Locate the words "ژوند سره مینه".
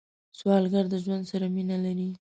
1.03-1.77